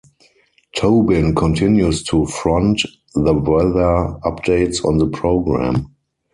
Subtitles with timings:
[0.75, 2.81] Tobin continues to front
[3.13, 5.93] the weather updates on the programme.